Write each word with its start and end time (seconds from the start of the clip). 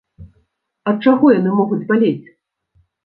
Ад 0.91 0.97
чаго 1.11 1.25
яны 1.39 1.49
могуць 1.59 1.81
балець? 1.93 2.27